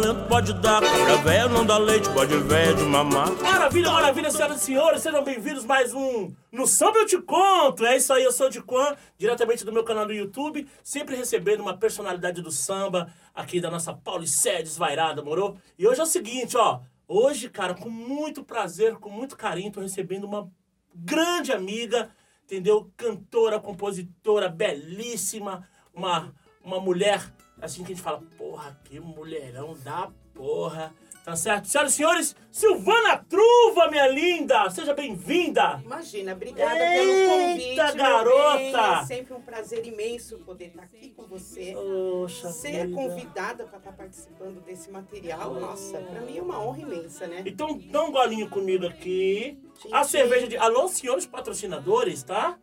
talento 0.00 0.28
pode 0.28 0.52
dar. 0.54 0.80
Cabra 0.80 1.16
velho 1.18 1.48
não 1.48 1.66
dá 1.66 1.76
leite, 1.76 2.08
pode 2.10 2.36
velho 2.36 2.76
de 2.76 2.84
mamar. 2.84 3.30
Maravilha, 3.42 3.90
maravilha, 3.90 4.30
senhoras 4.30 4.62
e 4.62 4.64
senhores, 4.64 5.02
sejam 5.02 5.24
bem-vindos 5.24 5.64
mais 5.64 5.92
um 5.92 6.32
No 6.52 6.66
Samba 6.66 6.98
Eu 6.98 7.06
Te 7.06 7.20
Conto. 7.20 7.84
É 7.84 7.96
isso 7.96 8.12
aí, 8.12 8.22
eu 8.22 8.30
sou 8.30 8.46
o 8.46 8.50
Diquan, 8.50 8.96
diretamente 9.18 9.64
do 9.64 9.72
meu 9.72 9.82
canal 9.82 10.06
do 10.06 10.12
YouTube, 10.12 10.68
sempre 10.84 11.16
recebendo 11.16 11.60
uma 11.60 11.76
personalidade 11.76 12.40
do 12.40 12.50
samba 12.50 13.12
aqui 13.34 13.60
da 13.60 13.70
nossa 13.70 13.92
Paulicéia 13.92 14.62
desvairada, 14.62 15.22
morou? 15.22 15.56
E 15.76 15.86
hoje 15.86 16.00
é 16.00 16.04
o 16.04 16.06
seguinte, 16.06 16.56
ó, 16.56 16.80
hoje, 17.08 17.48
cara, 17.48 17.74
com 17.74 17.90
muito 17.90 18.44
prazer, 18.44 18.96
com 18.96 19.10
muito 19.10 19.36
carinho, 19.36 19.72
tô 19.72 19.80
recebendo 19.80 20.24
uma 20.24 20.48
grande 20.94 21.52
amiga, 21.52 22.10
entendeu? 22.44 22.90
Cantora, 22.96 23.58
compositora, 23.58 24.48
belíssima, 24.48 25.66
uma, 25.92 26.32
uma 26.62 26.78
mulher, 26.78 27.32
assim 27.60 27.82
que 27.84 27.92
a 27.92 27.94
gente 27.94 28.02
fala, 28.02 28.22
porra, 28.36 28.78
que 28.84 28.98
mulherão 29.00 29.76
da 29.84 30.10
porra. 30.34 30.92
Tá 31.24 31.36
certo? 31.36 31.66
Senhoras 31.68 31.92
e 31.92 31.96
senhores, 31.96 32.36
Silvana 32.50 33.18
Truva, 33.28 33.90
minha 33.90 34.06
linda! 34.08 34.70
Seja 34.70 34.94
bem-vinda! 34.94 35.78
Imagina, 35.84 36.32
obrigada 36.32 36.72
Eita, 36.74 37.02
pelo 37.02 37.28
convite. 37.28 37.96
garota! 37.98 39.00
É 39.02 39.04
sempre 39.04 39.34
um 39.34 39.42
prazer 39.42 39.86
imenso 39.86 40.38
poder 40.38 40.68
estar 40.68 40.84
aqui 40.84 41.10
com 41.10 41.24
você. 41.24 41.74
Poxa 41.74 42.48
Ser 42.50 42.86
vida. 42.86 42.94
convidada 42.96 43.64
para 43.64 43.76
estar 43.76 43.92
participando 43.92 44.64
desse 44.64 44.90
material, 44.90 45.52
nossa, 45.52 45.98
para 45.98 46.22
mim 46.22 46.38
é 46.38 46.42
uma 46.42 46.58
honra 46.64 46.80
imensa, 46.80 47.26
né? 47.26 47.42
Então, 47.44 47.76
dá 47.76 48.04
um 48.04 48.10
golinho 48.10 48.48
comigo 48.48 48.86
aqui. 48.86 49.58
Sim, 49.82 49.90
A 49.92 50.04
cerveja 50.04 50.48
de... 50.48 50.56
Alô, 50.56 50.88
senhores 50.88 51.26
patrocinadores, 51.26 52.22
tá? 52.22 52.58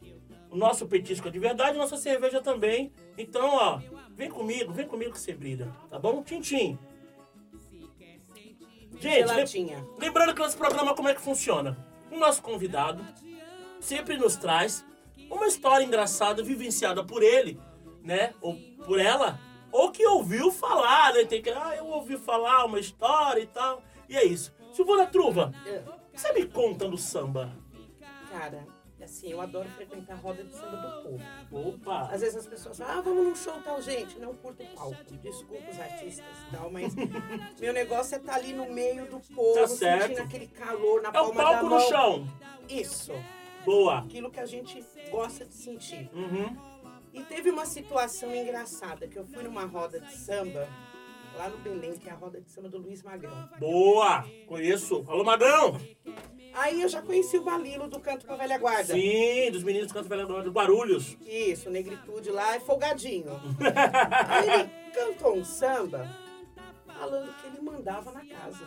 O 0.49 0.55
nosso 0.57 0.87
petisco 0.87 1.27
é 1.27 1.31
de 1.31 1.37
verdade, 1.37 1.77
nossa 1.77 1.97
cerveja 1.97 2.41
também. 2.41 2.91
Então, 3.15 3.47
ó, 3.53 3.79
vem 4.15 4.29
comigo, 4.29 4.71
vem 4.73 4.87
comigo 4.87 5.11
que 5.11 5.19
você 5.19 5.33
brilha, 5.33 5.71
tá 5.89 5.99
bom? 5.99 6.23
Tintim. 6.23 6.77
Gente, 8.99 9.17
lem- 9.35 9.43
lembrando 9.99 10.33
que 10.33 10.39
nosso 10.41 10.57
programa 10.57 10.95
como 10.95 11.09
é 11.09 11.13
que 11.13 11.21
funciona? 11.21 11.77
O 12.11 12.17
nosso 12.17 12.41
convidado 12.41 13.03
sempre 13.79 14.17
nos 14.17 14.35
traz 14.37 14.85
uma 15.29 15.47
história 15.47 15.83
engraçada 15.83 16.41
vivenciada 16.41 17.03
por 17.03 17.21
ele, 17.21 17.59
né? 18.01 18.33
Ou 18.41 18.55
por 18.85 18.99
ela, 18.99 19.39
ou 19.71 19.91
que 19.91 20.05
ouviu 20.07 20.51
falar, 20.51 21.13
né? 21.13 21.25
Tem 21.25 21.41
que, 21.41 21.49
ah, 21.49 21.75
eu 21.75 21.85
ouvi 21.87 22.17
falar 22.17 22.65
uma 22.65 22.79
história 22.79 23.41
e 23.41 23.47
tal. 23.47 23.83
E 24.07 24.15
é 24.15 24.23
isso. 24.23 24.53
Silvana 24.73 25.05
Truva, 25.07 25.51
É, 25.65 25.83
você 26.13 26.31
me 26.33 26.45
conta 26.45 26.87
do 26.87 26.97
samba? 26.97 27.51
Cara, 28.31 28.65
assim, 29.05 29.31
eu 29.31 29.41
adoro 29.41 29.67
frequentar 29.69 30.13
a 30.13 30.17
roda 30.17 30.43
de 30.43 30.53
samba 30.53 30.77
do 30.77 31.03
povo. 31.03 31.21
Opa! 31.69 32.09
Às 32.11 32.21
vezes 32.21 32.35
as 32.35 32.45
pessoas 32.47 32.77
falam, 32.77 32.97
ah, 32.97 33.01
vamos 33.01 33.23
num 33.25 33.35
show 33.35 33.53
tal, 33.63 33.81
gente. 33.81 34.19
Não 34.19 34.35
curto 34.35 34.63
o 34.63 34.67
palco. 34.75 34.97
Desculpa 35.21 35.69
os 35.71 35.79
artistas 35.79 36.25
e 36.47 36.55
tal, 36.55 36.69
mas 36.69 36.93
meu 37.59 37.73
negócio 37.73 38.15
é 38.15 38.17
estar 38.19 38.35
ali 38.35 38.53
no 38.53 38.69
meio 38.71 39.05
do 39.09 39.19
povo, 39.33 39.53
Tá 39.59 39.67
sentindo 39.67 40.21
aquele 40.21 40.47
calor 40.47 41.01
na 41.01 41.09
É 41.09 41.11
o 41.11 41.13
palma 41.13 41.35
da 41.35 41.43
palco 41.43 41.65
mão. 41.65 41.79
no 41.79 41.87
chão. 41.87 42.27
Isso. 42.69 43.13
Boa. 43.63 43.99
Aquilo 43.99 44.29
que 44.29 44.39
a 44.39 44.45
gente 44.45 44.83
gosta 45.09 45.45
de 45.45 45.53
sentir. 45.53 46.09
Uhum. 46.13 46.55
E 47.13 47.23
teve 47.23 47.49
uma 47.49 47.65
situação 47.65 48.35
engraçada, 48.35 49.07
que 49.07 49.17
eu 49.17 49.25
fui 49.25 49.41
numa 49.41 49.65
roda 49.65 49.99
de 50.01 50.11
samba, 50.17 50.67
lá 51.37 51.47
no 51.49 51.57
Belém, 51.59 51.93
que 51.93 52.09
é 52.09 52.11
a 52.11 52.15
roda 52.15 52.41
de 52.41 52.51
samba 52.51 52.67
do 52.69 52.77
Luiz 52.77 53.01
Magrão. 53.01 53.49
Boa! 53.57 54.25
Conheço. 54.47 55.03
Alô, 55.07 55.23
Magrão! 55.23 55.79
Aí 56.55 56.81
eu 56.81 56.87
já 56.87 57.01
conheci 57.01 57.37
o 57.37 57.43
Balilo 57.43 57.89
do 57.89 57.99
Canto 57.99 58.25
com 58.25 58.31
a 58.33 58.37
Velha 58.37 58.57
Guarda. 58.57 58.93
Sim, 58.93 59.51
dos 59.51 59.61
meninos 59.61 59.89
do 59.89 59.93
Canto 59.93 60.07
Velho 60.07 60.25
do 60.25 60.51
Guarulhos. 60.51 61.17
Isso, 61.21 61.69
negritude 61.69 62.31
lá 62.31 62.55
é 62.55 62.61
folgadinho. 62.61 63.25
Aí 64.29 64.49
ele 64.49 64.69
cantou 64.93 65.35
um 65.35 65.43
samba 65.43 66.09
falando 66.87 67.35
que 67.35 67.47
ele 67.47 67.59
mandava 67.61 68.09
na 68.11 68.25
casa. 68.25 68.65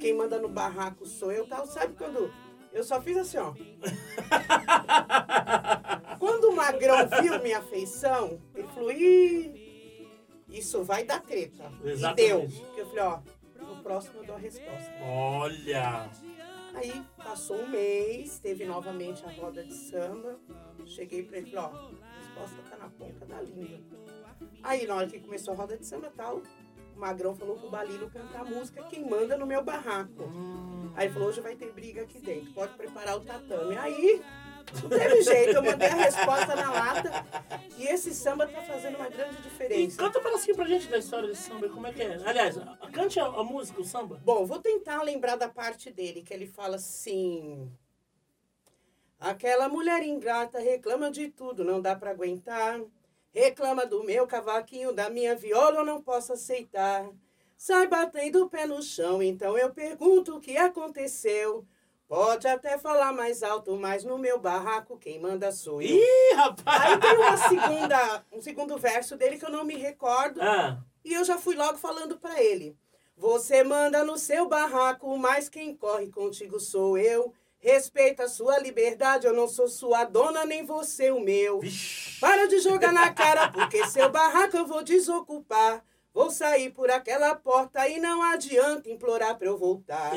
Quem 0.00 0.14
manda 0.14 0.38
no 0.38 0.48
barraco 0.48 1.04
sou 1.04 1.30
eu 1.30 1.46
tal. 1.46 1.66
Sabe 1.66 1.92
quando 1.94 2.32
eu 2.72 2.82
só 2.82 3.00
fiz 3.02 3.18
assim, 3.18 3.36
ó. 3.36 3.52
Quando 6.18 6.50
o 6.50 6.56
Magrão 6.56 6.96
viu 7.22 7.42
minha 7.42 7.58
afeição, 7.58 8.40
ele 8.54 8.68
falou, 8.68 8.92
Ih, 8.92 10.06
isso 10.50 10.82
vai 10.84 11.04
dar 11.04 11.20
treta. 11.20 11.70
E 11.80 11.84
deu. 11.84 11.92
Exatamente. 11.92 12.60
Porque 12.60 12.80
eu 12.80 12.86
falei, 12.88 13.04
ó, 13.04 13.18
no 13.58 13.82
próximo 13.82 14.20
eu 14.20 14.24
dou 14.26 14.36
a 14.36 14.38
resposta. 14.38 14.92
Olha! 15.02 16.10
Aí 16.74 17.02
passou 17.16 17.62
um 17.62 17.68
mês, 17.68 18.38
teve 18.38 18.64
novamente 18.64 19.24
a 19.24 19.30
roda 19.30 19.62
de 19.64 19.74
samba. 19.74 20.38
Cheguei 20.86 21.22
pra 21.22 21.38
ele 21.38 21.48
e 21.48 21.50
falei, 21.50 21.70
ó, 21.72 21.76
a 21.76 22.18
resposta 22.18 22.62
tá 22.70 22.76
na 22.76 22.88
ponta 22.88 23.26
da 23.26 23.40
língua. 23.40 23.78
Aí 24.62 24.86
na 24.86 24.94
hora 24.94 25.06
que 25.06 25.20
começou 25.20 25.54
a 25.54 25.56
roda 25.56 25.76
de 25.76 25.86
samba 25.86 26.12
tal, 26.16 26.42
o 26.96 26.98
Magrão 26.98 27.34
falou 27.34 27.56
pro 27.56 27.70
Balilo 27.70 28.10
cantar 28.10 28.40
a 28.40 28.44
música 28.44 28.82
Quem 28.84 29.08
Manda 29.08 29.36
no 29.36 29.46
Meu 29.46 29.62
Barraco. 29.62 30.24
Hum. 30.24 30.92
Aí 30.94 31.06
ele 31.06 31.14
falou, 31.14 31.28
hoje 31.28 31.40
vai 31.40 31.54
ter 31.56 31.72
briga 31.72 32.02
aqui 32.02 32.18
dentro, 32.20 32.52
pode 32.52 32.74
preparar 32.74 33.16
o 33.16 33.20
tatame. 33.20 33.76
Aí, 33.76 34.22
não 34.82 34.88
teve 34.88 35.22
jeito, 35.22 35.56
eu 35.56 35.62
mandei 35.62 35.88
a 35.88 35.94
resposta 35.94 36.54
na 36.56 36.70
lata 36.70 37.26
e 37.76 37.86
esse 37.86 38.14
samba 38.14 38.46
tá 38.46 38.60
fazendo 38.62 38.96
uma 38.96 39.08
grande 39.08 39.36
E 39.38 39.42
diferença. 39.42 39.96
canta 39.96 40.18
um 40.18 40.22
pedacinho 40.22 40.56
pra 40.56 40.66
gente 40.66 40.88
da 40.88 40.98
história 40.98 41.28
desse 41.28 41.42
samba, 41.42 41.68
como 41.68 41.86
é 41.86 41.92
que 41.92 42.02
é? 42.02 42.18
Aliás, 42.24 42.56
cante 42.92 43.18
a, 43.20 43.26
a 43.26 43.44
música, 43.44 43.80
o 43.80 43.84
samba. 43.84 44.20
Bom, 44.24 44.44
vou 44.46 44.58
tentar 44.60 45.02
lembrar 45.02 45.36
da 45.36 45.48
parte 45.48 45.90
dele, 45.90 46.22
que 46.22 46.32
ele 46.34 46.46
fala 46.46 46.76
assim... 46.76 47.70
Aquela 49.18 49.68
mulher 49.68 50.02
ingrata 50.02 50.58
reclama 50.58 51.10
de 51.10 51.28
tudo, 51.28 51.62
não 51.62 51.78
dá 51.80 51.94
pra 51.94 52.10
aguentar. 52.10 52.80
Reclama 53.34 53.84
do 53.84 54.02
meu 54.02 54.26
cavaquinho, 54.26 54.94
da 54.94 55.10
minha 55.10 55.36
viola, 55.36 55.80
eu 55.80 55.84
não 55.84 56.00
posso 56.02 56.32
aceitar. 56.32 57.06
Sai 57.56 57.86
batendo 57.86 58.42
o 58.44 58.48
pé 58.48 58.66
no 58.66 58.82
chão, 58.82 59.22
então 59.22 59.58
eu 59.58 59.74
pergunto 59.74 60.36
o 60.36 60.40
que 60.40 60.56
aconteceu. 60.56 61.66
Pode 62.10 62.48
até 62.48 62.76
falar 62.76 63.12
mais 63.12 63.40
alto, 63.40 63.76
mas 63.76 64.02
no 64.02 64.18
meu 64.18 64.36
barraco 64.36 64.98
quem 64.98 65.20
manda 65.20 65.52
sou 65.52 65.80
eu. 65.80 65.90
Ih, 65.96 66.34
rapaz! 66.34 66.82
Aí 66.82 66.98
tem 66.98 67.16
uma 67.16 67.36
segunda, 67.36 68.24
um 68.32 68.42
segundo 68.42 68.76
verso 68.76 69.16
dele 69.16 69.38
que 69.38 69.44
eu 69.46 69.50
não 69.50 69.62
me 69.62 69.76
recordo. 69.76 70.42
Ah, 70.42 70.78
E 71.04 71.12
eu 71.14 71.24
já 71.24 71.38
fui 71.38 71.54
logo 71.54 71.78
falando 71.78 72.18
pra 72.18 72.42
ele. 72.42 72.76
Você 73.16 73.62
manda 73.62 74.02
no 74.04 74.18
seu 74.18 74.48
barraco, 74.48 75.16
mas 75.16 75.48
quem 75.48 75.72
corre 75.76 76.10
contigo 76.10 76.58
sou 76.58 76.98
eu. 76.98 77.32
Respeita 77.60 78.24
a 78.24 78.28
sua 78.28 78.58
liberdade, 78.58 79.28
eu 79.28 79.32
não 79.32 79.46
sou 79.46 79.68
sua 79.68 80.02
dona, 80.02 80.44
nem 80.44 80.64
você 80.64 81.12
o 81.12 81.20
meu. 81.20 81.60
vixi. 81.60 82.18
Para 82.18 82.48
de 82.48 82.58
jogar 82.58 82.92
na 82.92 83.14
cara, 83.14 83.52
porque 83.52 83.86
seu 83.86 84.10
barraco 84.10 84.56
eu 84.56 84.66
vou 84.66 84.82
desocupar. 84.82 85.84
Vou 86.12 86.30
sair 86.30 86.70
por 86.70 86.90
aquela 86.90 87.34
porta 87.36 87.88
e 87.88 88.00
não 88.00 88.22
adianta 88.22 88.90
implorar 88.90 89.36
pra 89.38 89.46
eu 89.46 89.56
voltar. 89.56 90.12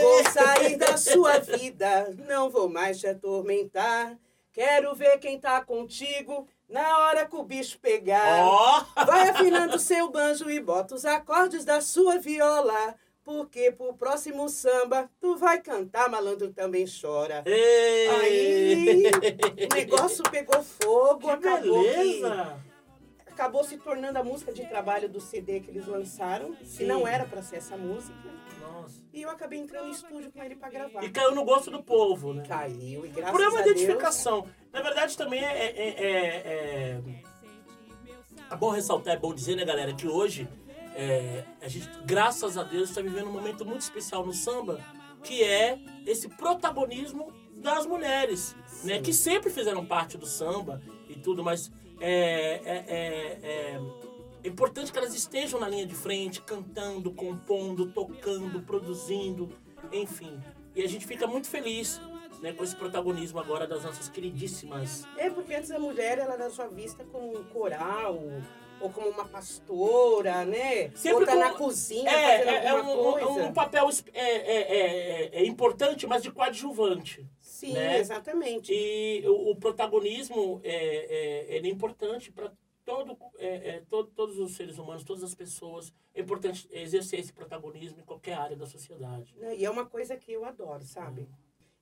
Vou 0.00 0.24
sair 0.32 0.76
da 0.76 0.96
sua 0.96 1.38
vida, 1.38 2.14
não 2.28 2.48
vou 2.48 2.68
mais 2.68 3.00
te 3.00 3.08
atormentar. 3.08 4.16
Quero 4.52 4.94
ver 4.94 5.18
quem 5.18 5.38
tá 5.38 5.60
contigo 5.60 6.46
na 6.68 7.00
hora 7.00 7.26
que 7.26 7.36
o 7.36 7.42
bicho 7.42 7.78
pegar. 7.78 8.46
Ó! 8.46 8.84
Vai 9.04 9.28
afinando 9.28 9.78
seu 9.78 10.08
banjo 10.08 10.48
e 10.48 10.60
bota 10.60 10.94
os 10.94 11.04
acordes 11.04 11.64
da 11.64 11.80
sua 11.80 12.18
viola. 12.18 12.94
Porque 13.22 13.72
pro 13.72 13.92
próximo 13.92 14.48
samba 14.48 15.10
tu 15.20 15.36
vai 15.36 15.60
cantar, 15.60 16.08
malandro 16.08 16.52
também 16.52 16.86
chora. 16.86 17.42
Ê. 17.44 18.06
Aí 18.20 19.02
o 19.68 19.74
negócio 19.74 20.22
pegou 20.30 20.62
fogo, 20.62 21.26
Que 21.26 21.30
acabou 21.30 21.82
que, 21.82 21.90
beleza! 21.92 22.56
Acabou 23.36 23.62
se 23.62 23.76
tornando 23.76 24.18
a 24.18 24.24
música 24.24 24.50
de 24.50 24.64
trabalho 24.66 25.10
do 25.10 25.20
CD 25.20 25.60
que 25.60 25.70
eles 25.70 25.86
lançaram, 25.86 26.54
que 26.54 26.66
Sim. 26.66 26.86
não 26.86 27.06
era 27.06 27.26
pra 27.26 27.42
ser 27.42 27.56
essa 27.56 27.76
música. 27.76 28.16
Nossa. 28.62 28.96
E 29.12 29.20
eu 29.20 29.28
acabei 29.28 29.58
entrando 29.58 29.88
em 29.88 29.90
estúdio 29.90 30.32
com 30.32 30.42
ele 30.42 30.56
pra 30.56 30.70
gravar. 30.70 31.04
E 31.04 31.10
caiu 31.10 31.34
no 31.34 31.44
gosto 31.44 31.70
do 31.70 31.82
povo, 31.82 32.32
né? 32.32 32.44
Caiu 32.48 33.04
e 33.04 33.10
graças 33.10 33.32
Por 33.36 33.40
uma 33.46 33.60
a 33.60 33.62
Deus. 33.62 33.76
identificação. 33.76 34.46
Na 34.72 34.80
verdade, 34.80 35.14
também 35.18 35.44
é, 35.44 35.52
é, 35.66 35.88
é, 35.88 36.06
é- 36.06 37.00
é 38.50 38.56
bom 38.56 38.70
ressaltar, 38.70 39.14
é 39.14 39.18
bom 39.18 39.34
dizer, 39.34 39.54
né, 39.54 39.64
galera, 39.66 39.92
que 39.94 40.08
hoje 40.08 40.48
é, 40.94 41.44
a 41.60 41.68
gente, 41.68 41.90
graças 42.06 42.56
a 42.56 42.62
Deus, 42.62 42.88
está 42.88 43.02
vivendo 43.02 43.28
um 43.28 43.32
momento 43.32 43.66
muito 43.66 43.82
especial 43.82 44.24
no 44.24 44.32
samba, 44.32 44.80
que 45.22 45.42
é 45.44 45.78
esse 46.06 46.26
protagonismo 46.26 47.30
das 47.56 47.84
mulheres, 47.84 48.56
né, 48.82 48.96
Sim. 48.96 49.02
que 49.02 49.12
sempre 49.12 49.50
fizeram 49.50 49.84
parte 49.84 50.16
do 50.16 50.24
samba 50.24 50.80
e 51.08 51.14
tudo, 51.16 51.44
mas 51.44 51.70
é, 52.00 52.60
é, 52.64 52.84
é- 52.88 53.38
é- 53.42 53.80
é 54.44 54.48
importante 54.48 54.92
que 54.92 54.98
elas 54.98 55.14
estejam 55.14 55.58
na 55.58 55.68
linha 55.68 55.86
de 55.86 55.94
frente, 55.94 56.40
cantando, 56.40 57.10
compondo, 57.12 57.90
tocando, 57.92 58.60
produzindo, 58.62 59.50
enfim. 59.92 60.40
E 60.74 60.82
a 60.82 60.88
gente 60.88 61.06
fica 61.06 61.26
muito 61.26 61.48
feliz 61.48 62.00
né, 62.42 62.52
com 62.52 62.62
esse 62.62 62.76
protagonismo 62.76 63.40
agora 63.40 63.66
das 63.66 63.82
nossas 63.82 64.08
queridíssimas. 64.10 65.04
É 65.16 65.30
porque 65.30 65.54
antes 65.54 65.70
a 65.70 65.78
mulher 65.78 66.18
ela 66.18 66.34
era 66.34 66.50
só 66.50 66.68
vista 66.68 67.02
como 67.04 67.38
um 67.38 67.44
coral 67.44 68.20
ou 68.78 68.90
como 68.90 69.08
uma 69.08 69.24
pastora, 69.24 70.44
né? 70.44 70.90
Sempre 70.94 71.20
ou 71.20 71.26
tá 71.26 71.32
com- 71.32 71.38
na 71.38 71.50
cozinha 71.54 72.10
É, 72.10 72.38
fazendo 72.38 72.50
é, 72.50 72.64
é 72.66 72.68
alguma 72.68 72.92
um, 73.08 73.12
coisa. 73.12 73.28
um 73.48 73.52
papel 73.54 73.88
es- 73.88 74.04
é, 74.12 74.20
é, 74.20 74.60
é, 74.60 75.30
é 75.40 75.46
importante, 75.46 76.06
mas 76.06 76.22
de 76.22 76.30
coadjuvante. 76.30 77.26
Sim, 77.56 77.72
né? 77.72 77.98
exatamente. 77.98 78.70
E 78.70 79.26
o, 79.26 79.52
o 79.52 79.56
protagonismo 79.56 80.60
é, 80.62 80.74
é, 80.74 81.56
ele 81.56 81.68
é 81.68 81.70
importante 81.70 82.30
para 82.30 82.52
todo, 82.84 83.16
é, 83.38 83.70
é, 83.70 83.82
todo, 83.88 84.10
todos 84.10 84.38
os 84.38 84.54
seres 84.54 84.76
humanos, 84.76 85.02
todas 85.04 85.22
as 85.22 85.34
pessoas, 85.34 85.90
é 86.14 86.20
importante 86.20 86.68
exercer 86.70 87.18
esse 87.18 87.32
protagonismo 87.32 87.98
em 87.98 88.04
qualquer 88.04 88.34
área 88.34 88.56
da 88.56 88.66
sociedade. 88.66 89.34
Né, 89.38 89.56
E 89.56 89.64
é 89.64 89.70
uma 89.70 89.86
coisa 89.86 90.18
que 90.18 90.30
eu 90.30 90.44
adoro, 90.44 90.84
sabe? 90.84 91.26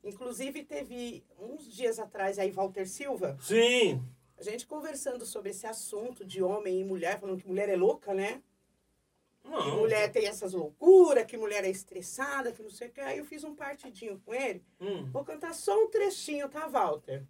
Inclusive, 0.05 0.63
teve 0.63 1.25
uns 1.41 1.69
dias 1.69 1.99
atrás 1.99 2.39
aí, 2.39 2.53
Walter 2.53 2.87
Silva, 2.87 3.37
Sim, 3.41 4.01
a 4.39 4.45
gente 4.45 4.69
conversando 4.69 5.27
sobre 5.27 5.51
esse 5.51 5.67
assunto 5.67 6.25
de 6.25 6.41
homem 6.41 6.81
e 6.81 6.85
mulher, 6.85 7.19
falando 7.19 7.41
que 7.41 7.49
mulher 7.49 7.69
é 7.69 7.75
louca, 7.75 8.15
né? 8.15 8.41
Que 9.45 9.51
não. 9.51 9.77
mulher 9.77 10.11
tem 10.11 10.27
essas 10.27 10.55
loucuras, 10.55 11.27
que 11.27 11.37
mulher 11.37 11.65
é 11.65 11.71
estressada, 11.71 12.51
que 12.51 12.63
não 12.63 12.71
sei 12.71 12.89
o 12.89 12.91
que. 12.91 13.01
Aí 13.01 13.19
eu 13.19 13.25
fiz 13.25 13.45
um 13.45 13.55
partidinho 13.55 14.21
com 14.25 14.35
ele. 14.35 14.65
Hum. 14.81 15.11
Vou 15.13 15.25
cantar 15.25 15.55
só 15.55 15.79
um 15.85 15.89
trechinho, 15.89 16.49
tá, 16.49 16.67
Walter? 16.67 17.25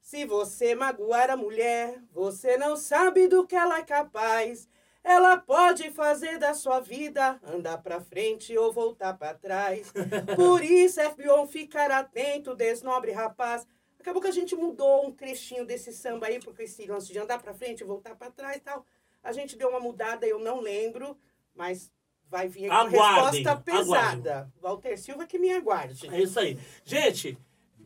Se 0.00 0.24
você 0.24 0.74
magoar 0.74 1.30
a 1.30 1.36
mulher, 1.36 2.02
você 2.12 2.56
não 2.56 2.76
sabe 2.76 3.28
do 3.28 3.46
que 3.46 3.54
ela 3.54 3.78
é 3.78 3.84
capaz. 3.84 4.68
Ela 5.04 5.36
pode 5.36 5.90
fazer 5.90 6.38
da 6.38 6.54
sua 6.54 6.80
vida 6.80 7.40
andar 7.44 7.78
pra 7.78 8.00
frente 8.00 8.56
ou 8.58 8.72
voltar 8.72 9.16
pra 9.16 9.34
trás. 9.34 9.92
Por 10.36 10.64
isso 10.64 11.00
é 11.00 11.08
bom 11.14 11.46
ficar 11.46 11.90
atento, 11.90 12.54
desnobre 12.54 13.12
rapaz. 13.12 13.66
Acabou 13.98 14.20
que 14.20 14.28
a 14.28 14.32
gente 14.32 14.56
mudou 14.56 15.06
um 15.06 15.12
trechinho 15.12 15.64
desse 15.64 15.92
samba 15.92 16.26
aí, 16.26 16.40
porque 16.40 16.64
esse 16.64 16.84
lance 16.86 17.12
de 17.12 17.18
andar 17.20 17.40
pra 17.40 17.54
frente 17.54 17.82
e 17.82 17.84
voltar 17.84 18.16
pra 18.16 18.30
trás 18.30 18.56
e 18.56 18.60
tal. 18.60 18.84
A 19.22 19.32
gente 19.32 19.56
deu 19.56 19.68
uma 19.68 19.78
mudada, 19.78 20.26
eu 20.26 20.40
não 20.40 20.60
lembro, 20.60 21.16
mas 21.54 21.92
vai 22.28 22.48
vir 22.48 22.70
aqui 22.70 22.74
uma 22.74 22.98
Aguardem, 22.98 23.42
resposta 23.42 23.60
pesada. 23.60 24.52
Walter 24.60 24.96
Silva 24.96 25.26
que 25.26 25.38
me 25.38 25.52
aguarde. 25.52 26.08
É 26.08 26.22
isso 26.22 26.40
aí. 26.40 26.58
Gente, 26.84 27.38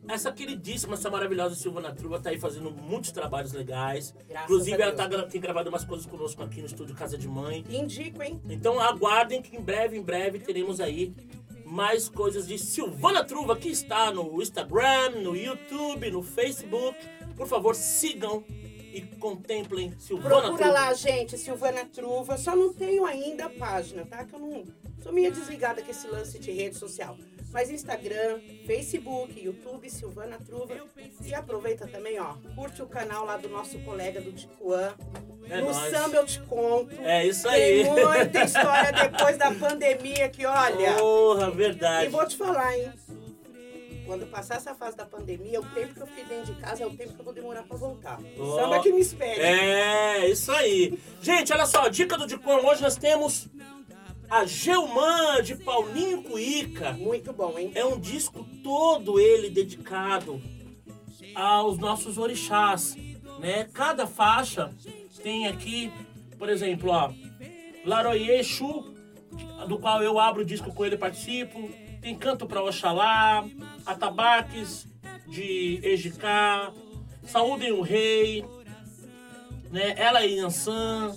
essa 0.07 0.31
queridíssima, 0.31 0.93
essa 0.93 1.09
maravilhosa 1.09 1.55
Silvana 1.55 1.93
Truva 1.93 2.19
tá 2.19 2.29
aí 2.29 2.39
fazendo 2.39 2.71
muitos 2.71 3.11
trabalhos 3.11 3.51
legais. 3.51 4.13
Graças 4.27 4.45
Inclusive, 4.45 4.81
ela 4.81 4.93
tá, 4.93 5.07
tem 5.23 5.41
gravado 5.41 5.69
umas 5.69 5.83
coisas 5.83 6.05
conosco 6.05 6.41
aqui 6.41 6.61
no 6.61 6.67
estúdio 6.67 6.95
Casa 6.95 7.17
de 7.17 7.27
Mãe. 7.27 7.65
Indico, 7.69 8.23
hein? 8.23 8.41
Então 8.49 8.79
aguardem 8.79 9.41
que 9.41 9.55
em 9.55 9.61
breve, 9.61 9.97
em 9.97 10.01
breve 10.01 10.39
teremos 10.39 10.79
aí 10.79 11.13
mais 11.65 12.07
coisas 12.07 12.47
de 12.47 12.57
Silvana 12.57 13.25
Truva 13.25 13.57
que 13.57 13.67
está 13.67 14.09
no 14.09 14.41
Instagram, 14.41 15.21
no 15.21 15.35
YouTube, 15.35 16.09
no 16.09 16.23
Facebook. 16.23 16.97
Por 17.35 17.47
favor, 17.47 17.75
sigam 17.75 18.43
e 18.93 19.01
contemplem 19.19 19.93
Silvana 19.99 20.29
Procura 20.41 20.63
Truva. 20.65 20.71
lá, 20.71 20.93
gente, 20.93 21.37
Silvana 21.37 21.85
Truva. 21.85 22.37
Só 22.37 22.55
não 22.55 22.73
tenho 22.73 23.05
ainda 23.05 23.45
a 23.45 23.49
página, 23.49 24.05
tá? 24.05 24.23
Que 24.25 24.33
eu 24.33 24.39
não. 24.39 24.63
Sou 25.01 25.11
meio 25.13 25.31
desligada 25.31 25.81
com 25.81 25.91
esse 25.91 26.07
lance 26.07 26.39
de 26.39 26.51
rede 26.51 26.75
social. 26.75 27.17
Mas 27.51 27.69
Instagram, 27.69 28.39
Facebook, 28.65 29.39
YouTube, 29.39 29.89
Silvana 29.89 30.37
Truva. 30.37 30.75
E 31.25 31.33
aproveita 31.33 31.87
também, 31.87 32.19
ó. 32.19 32.33
Curte 32.55 32.81
o 32.81 32.87
canal 32.87 33.25
lá 33.25 33.37
do 33.37 33.47
nosso 33.47 33.79
colega 33.79 34.19
do 34.19 34.31
Ticuã. 34.33 34.93
É 35.49 35.61
no 35.61 35.71
nóis. 35.71 35.91
samba 35.91 36.17
eu 36.17 36.25
te 36.25 36.41
conto. 36.41 36.93
É 37.01 37.25
isso 37.25 37.47
aí. 37.47 37.83
Tem 37.85 38.05
muita 38.05 38.43
história 38.43 38.91
depois 38.91 39.37
da 39.37 39.49
pandemia 39.53 40.27
que, 40.27 40.45
olha. 40.45 40.95
Porra, 40.95 41.47
E 41.47 41.51
verdade. 41.55 42.09
vou 42.09 42.25
te 42.27 42.35
falar, 42.35 42.77
hein? 42.77 42.91
Quando 44.07 44.25
passar 44.27 44.55
essa 44.55 44.73
fase 44.73 44.95
da 44.95 45.05
pandemia, 45.05 45.59
o 45.59 45.65
tempo 45.65 45.93
que 45.93 46.01
eu 46.01 46.07
fiquei 46.07 46.23
dentro 46.23 46.53
de 46.53 46.61
casa 46.61 46.81
é 46.81 46.87
o 46.87 46.95
tempo 46.95 47.13
que 47.13 47.19
eu 47.19 47.25
vou 47.25 47.33
demorar 47.33 47.63
pra 47.63 47.75
voltar. 47.75 48.17
Ó. 48.39 48.55
Samba 48.55 48.81
que 48.81 48.91
me 48.91 49.01
espere. 49.01 49.41
É, 49.41 50.29
isso 50.29 50.49
aí. 50.49 50.97
Gente, 51.21 51.51
olha 51.51 51.65
só, 51.65 51.89
dica 51.89 52.17
do 52.17 52.25
Dicom. 52.25 52.65
Hoje 52.65 52.81
nós 52.81 52.95
temos 52.95 53.49
a 54.29 54.45
Geumã 54.45 55.41
de 55.43 55.55
Paulinho 55.55 56.23
Cuíca. 56.23 56.93
Muito 56.93 57.33
bom, 57.33 57.59
hein? 57.59 57.71
É 57.75 57.83
um 57.83 57.99
disco 57.99 58.47
todo 58.63 59.19
ele 59.19 59.49
dedicado 59.49 60.41
aos 61.35 61.77
nossos 61.77 62.17
orixás, 62.17 62.95
né? 63.39 63.67
Cada 63.73 64.07
faixa 64.07 64.73
tem 65.21 65.47
aqui, 65.47 65.91
por 66.39 66.47
exemplo, 66.47 66.91
ó, 66.91 67.11
Laroye 67.85 68.31
Exu, 68.31 68.85
do 69.67 69.77
qual 69.77 70.01
eu 70.01 70.17
abro 70.17 70.43
o 70.43 70.45
disco 70.45 70.73
com 70.73 70.85
ele 70.85 70.95
e 70.95 70.97
participo. 70.97 71.69
Tem 72.01 72.15
Canto 72.15 72.45
para 72.45 72.63
Oxalá, 72.63 73.45
Atabaques 73.85 74.87
de 75.27 75.79
Ejicá, 75.83 76.71
Saúdem 77.23 77.71
o 77.71 77.81
Rei, 77.81 78.45
né? 79.71 79.93
Ela 79.97 80.25
e 80.25 80.35
Yansan, 80.35 81.13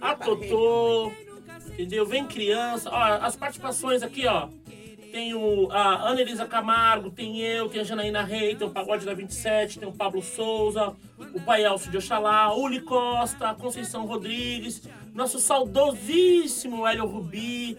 a 0.00 0.14
Totô, 0.14 1.10
entendeu? 1.72 2.04
Vem 2.04 2.26
Criança, 2.26 2.90
ó, 2.90 3.02
as 3.22 3.36
participações 3.36 4.02
aqui, 4.02 4.26
ó. 4.26 4.48
Tem 5.10 5.32
o, 5.32 5.70
a 5.70 6.08
Ana 6.08 6.20
Elisa 6.20 6.44
Camargo, 6.44 7.08
tem 7.08 7.40
eu, 7.40 7.68
tem 7.68 7.80
a 7.80 7.84
Janaína 7.84 8.24
Rei, 8.24 8.56
tem 8.56 8.66
o 8.66 8.70
Pagode 8.70 9.06
da 9.06 9.14
27, 9.14 9.78
tem 9.78 9.88
o 9.88 9.92
Pablo 9.92 10.20
Souza, 10.20 10.92
o 11.16 11.40
Pai 11.40 11.64
Elcio 11.64 11.90
de 11.90 11.98
Oxalá, 11.98 12.52
Uli 12.54 12.80
Costa, 12.80 13.54
Conceição 13.54 14.06
Rodrigues, 14.06 14.82
nosso 15.14 15.38
saudosíssimo 15.38 16.84
Hélio 16.84 17.06
Rubi, 17.06 17.78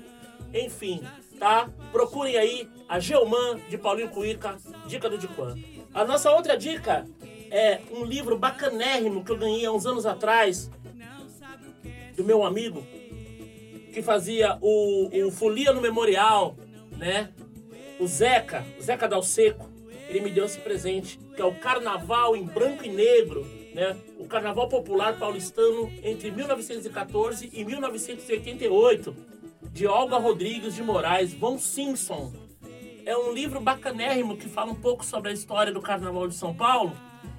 enfim, 0.53 1.01
tá? 1.39 1.69
Procurem 1.91 2.37
aí 2.37 2.69
a 2.87 2.99
Geoman 2.99 3.59
de 3.69 3.77
Paulinho 3.77 4.09
Cuíca, 4.09 4.57
dica 4.87 5.09
do 5.09 5.17
Dican. 5.17 5.57
A 5.93 6.03
nossa 6.03 6.31
outra 6.31 6.57
dica 6.57 7.05
é 7.51 7.79
um 7.91 8.03
livro 8.03 8.37
bacanérrimo 8.37 9.23
que 9.23 9.31
eu 9.31 9.37
ganhei 9.37 9.65
há 9.65 9.71
uns 9.71 9.85
anos 9.85 10.05
atrás 10.05 10.69
do 12.15 12.23
meu 12.23 12.45
amigo 12.45 12.85
que 13.95 14.01
fazia 14.01 14.57
o, 14.59 15.09
o 15.25 15.31
Folia 15.31 15.71
no 15.71 15.79
Memorial, 15.79 16.57
né? 16.97 17.29
O 17.97 18.05
Zeca, 18.05 18.65
o 18.77 18.83
Zeca 18.83 19.07
Dalseco, 19.07 19.69
ele 20.09 20.19
me 20.19 20.29
deu 20.29 20.43
esse 20.43 20.59
presente, 20.59 21.17
que 21.33 21.41
é 21.41 21.45
o 21.45 21.55
Carnaval 21.55 22.35
em 22.35 22.43
Branco 22.43 22.83
e 22.83 22.89
Negro, 22.89 23.47
né? 23.73 23.95
O 24.19 24.25
Carnaval 24.25 24.67
Popular 24.67 25.17
Paulistano 25.17 25.89
entre 26.03 26.29
1914 26.29 27.49
e 27.53 27.63
1988, 27.63 29.15
de 29.75 29.85
Olga 29.85 30.17
Rodrigues 30.17 30.73
de 30.73 30.81
Moraes, 30.81 31.33
Von 31.33 31.59
Simpson. 31.59 32.31
É 33.05 33.15
um 33.17 33.33
livro 33.33 33.59
bacanérrimo 33.59 34.37
que 34.37 34.47
fala 34.47 34.71
um 34.71 34.75
pouco 34.75 35.03
sobre 35.03 35.31
a 35.31 35.33
história 35.33 35.73
do 35.73 35.81
Carnaval 35.81 36.29
de 36.29 36.35
São 36.35 36.55
Paulo. 36.55 36.95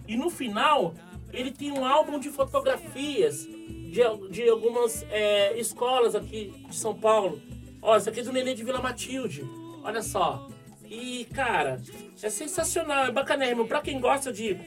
E 0.06 0.18
no 0.18 0.28
final, 0.28 0.94
ele 1.32 1.50
tem 1.50 1.72
um 1.72 1.82
álbum 1.82 2.20
de 2.20 2.28
fotografias 2.28 3.46
de, 3.46 4.02
de 4.30 4.48
algumas 4.50 5.02
é, 5.10 5.58
escolas 5.58 6.14
aqui 6.14 6.52
de 6.68 6.76
São 6.76 6.94
Paulo. 6.94 7.40
Ó, 7.80 7.96
esse 7.96 8.10
aqui 8.10 8.20
é 8.20 8.22
do 8.22 8.34
Nenê 8.34 8.52
de 8.52 8.62
Vila 8.62 8.82
Matilde. 8.82 9.42
Olha 9.82 10.02
só. 10.02 10.46
E, 10.84 11.24
cara, 11.32 11.80
é 12.22 12.28
sensacional, 12.28 13.06
é 13.06 13.12
bacanérrimo. 13.12 13.66
Pra 13.66 13.80
quem 13.80 13.98
gosta 13.98 14.30
de, 14.30 14.58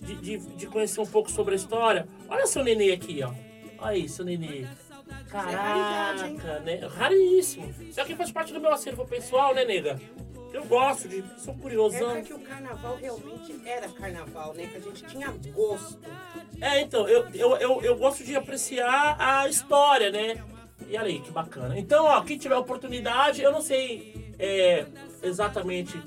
de, 0.00 0.14
de, 0.14 0.38
de 0.38 0.66
conhecer 0.68 1.00
um 1.00 1.06
pouco 1.06 1.28
sobre 1.28 1.54
a 1.54 1.56
história, 1.56 2.06
olha 2.28 2.46
seu 2.46 2.62
Nenê 2.62 2.92
aqui, 2.92 3.20
ó. 3.24 3.32
Olha 3.80 3.90
aí, 3.90 4.08
seu 4.08 4.24
Nenê. 4.24 4.64
Raridade, 5.30 6.28
hein? 6.28 6.36
Caraca, 6.36 6.60
né? 6.60 6.80
Raríssimo. 6.86 7.74
Isso 7.80 8.00
aqui 8.00 8.14
faz 8.14 8.30
parte 8.30 8.52
do 8.52 8.60
meu 8.60 8.72
acervo 8.72 9.06
pessoal, 9.06 9.54
né, 9.54 9.64
nega? 9.64 10.00
Eu 10.52 10.64
gosto 10.64 11.08
de. 11.08 11.22
Sou 11.38 11.54
curiosão. 11.54 12.10
Época 12.10 12.22
que 12.22 12.34
o 12.34 12.38
carnaval 12.38 12.96
realmente 12.96 13.60
era 13.64 13.88
carnaval, 13.88 14.54
né? 14.54 14.66
Que 14.66 14.76
a 14.78 14.80
gente 14.80 15.04
tinha 15.04 15.34
gosto. 15.52 15.98
É, 16.60 16.80
então, 16.80 17.06
eu, 17.08 17.26
eu, 17.34 17.56
eu, 17.56 17.82
eu 17.82 17.96
gosto 17.96 18.24
de 18.24 18.34
apreciar 18.34 19.16
a 19.18 19.48
história, 19.48 20.10
né? 20.10 20.42
E 20.88 20.96
olha 20.96 21.06
aí, 21.06 21.20
que 21.20 21.30
bacana. 21.30 21.78
Então, 21.78 22.04
ó, 22.04 22.22
quem 22.22 22.38
tiver 22.38 22.56
oportunidade, 22.56 23.42
eu 23.42 23.52
não 23.52 23.60
sei 23.60 24.34
é, 24.38 24.86
exatamente 25.22 26.00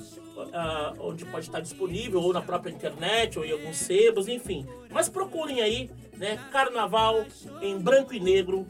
ah, 0.54 0.94
onde 1.00 1.26
pode 1.26 1.46
estar 1.46 1.60
disponível, 1.60 2.22
ou 2.22 2.34
na 2.34 2.42
própria 2.42 2.72
internet, 2.72 3.38
ou 3.38 3.46
em 3.46 3.52
alguns 3.52 3.78
sebos, 3.78 4.28
enfim. 4.28 4.66
Mas 4.90 5.10
procurem 5.10 5.62
aí, 5.62 5.90
né? 6.18 6.38
Carnaval 6.52 7.26
em 7.62 7.78
branco 7.78 8.14
e 8.14 8.20
negro, 8.20 8.68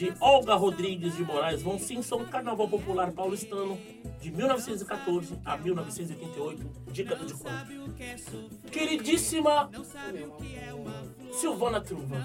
de 0.00 0.12
Olga 0.18 0.54
Rodrigues 0.54 1.14
de 1.14 1.22
Moraes 1.22 1.62
Von 1.62 1.78
Simpson, 1.78 2.24
Carnaval 2.24 2.68
Popular 2.68 3.12
Paulistano, 3.12 3.78
de 4.18 4.30
1914 4.30 5.38
a 5.44 5.56
1988, 5.58 6.70
dica 6.90 7.14
do 7.16 7.26
Dicon. 7.26 7.50
Queridíssima 8.70 9.70
Silvana 11.32 11.80
Truva, 11.80 12.16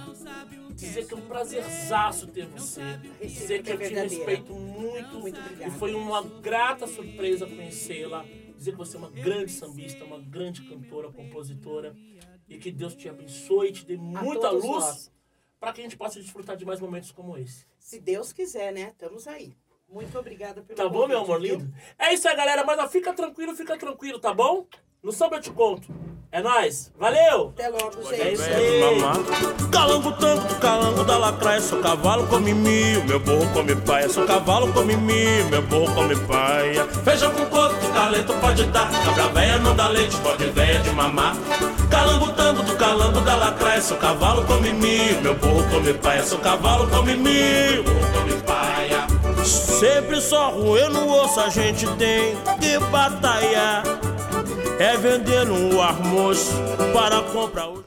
dizer 0.74 1.06
que 1.06 1.14
é 1.14 1.18
um 1.18 1.22
prazerzaço 1.22 2.28
ter 2.28 2.46
você. 2.48 2.82
Dizer 3.22 3.62
que 3.62 3.72
eu 3.72 3.78
te 3.78 3.88
verdadeira. 3.88 4.04
respeito 4.04 4.54
muito. 4.54 5.20
Muito. 5.20 5.40
E 5.66 5.70
foi 5.72 5.94
uma 5.96 6.22
grata 6.22 6.88
surpresa 6.88 7.46
conhecê-la. 7.46 8.24
Dizer 8.58 8.72
que 8.72 8.78
você 8.78 8.96
é 8.96 9.00
uma 9.00 9.10
grande 9.10 9.52
sambista, 9.52 10.04
uma 10.04 10.20
grande 10.20 10.64
cantora, 10.64 11.12
compositora. 11.12 11.96
E 12.48 12.58
que 12.58 12.72
Deus 12.72 12.96
te 12.96 13.10
abençoe 13.10 13.70
e 13.70 13.72
te 13.72 13.86
dê 13.86 13.98
muita 13.98 14.50
luz 14.52 15.12
para 15.60 15.74
que 15.74 15.82
a 15.82 15.84
gente 15.84 15.98
possa 15.98 16.20
desfrutar 16.20 16.56
de 16.56 16.66
mais 16.66 16.80
momentos 16.80 17.12
como 17.12 17.38
esse. 17.38 17.66
Se 17.80 18.00
Deus 18.00 18.32
quiser, 18.32 18.72
né? 18.72 18.90
Estamos 18.92 19.28
aí. 19.28 19.56
Muito 19.90 20.18
obrigada 20.18 20.62
pelo 20.62 20.78
Tá 20.78 20.88
bom, 20.88 21.08
meu 21.08 21.20
convite, 21.20 21.32
amor 21.32 21.42
viu? 21.42 21.58
lindo? 21.60 21.74
É 21.98 22.14
isso 22.14 22.28
aí, 22.28 22.36
galera. 22.36 22.64
Mas 22.64 22.80
ó, 22.80 22.88
fica 22.88 23.14
tranquilo, 23.14 23.56
fica 23.56 23.78
tranquilo, 23.78 24.20
tá 24.20 24.34
bom? 24.34 24.68
No 25.02 25.12
samba 25.12 25.38
eu 25.38 25.42
te 25.42 25.52
conto. 25.52 25.88
É 26.36 26.42
nóis. 26.42 26.92
Valeu! 27.00 27.54
Até 27.58 27.70
logo, 27.70 28.12
É 28.12 28.16
gente. 28.18 28.34
isso 28.34 28.44
Velho 28.44 29.08
aí. 29.08 29.70
Calango 29.72 30.12
tango, 30.12 30.56
calango 30.56 31.06
da 31.06 31.18
lacraia. 31.18 31.62
Sou 31.62 31.80
cavalo 31.80 32.28
come 32.28 32.54
mio, 32.54 33.06
meu 33.06 33.22
burro 33.22 33.50
come 33.54 33.74
paia. 33.74 34.10
Sou 34.10 34.26
cavalo 34.26 34.68
come 34.74 34.98
mio, 34.98 35.46
meu 35.50 35.62
burro 35.62 35.96
come 35.96 36.14
paia. 36.28 36.84
Feijão 37.06 37.32
com 37.32 37.46
coco, 37.46 37.76
que 37.76 37.88
talento 37.88 38.34
pode 38.42 38.66
dar. 38.66 38.92
Cabra 39.06 39.30
véia 39.30 39.60
não 39.60 39.74
dá 39.78 39.88
leite, 39.88 40.18
pode 40.18 40.46
véia 40.48 40.82
de 40.82 40.90
mamar. 40.90 41.38
Calango 41.90 42.30
tango, 42.34 42.64
do 42.64 42.76
calango. 42.76 43.22
da 43.22 43.36
lacraia, 43.38 43.82
seu 43.82 43.96
cavalo 43.96 44.44
come 44.44 44.74
milho, 44.74 45.22
meu 45.22 45.36
burro 45.36 45.66
come 45.70 45.94
paia, 45.94 46.22
seu 46.22 46.40
cavalo 46.40 46.86
come 46.90 47.16
milho, 47.16 47.82
burro 47.82 48.12
come 48.14 48.34
paia. 48.42 49.08
Sempre 49.46 50.20
só 50.20 50.50
roendo 50.50 51.00
o 51.00 51.24
osso 51.24 51.40
a 51.40 51.48
gente 51.48 51.88
tem 51.96 52.36
que 52.60 52.78
batalhar. 52.92 53.84
É 54.78 54.98
vender 54.98 55.50
um 55.50 55.82
almoço 55.82 56.52
para 56.94 57.22
comprar 57.22 57.70
o. 57.70 57.76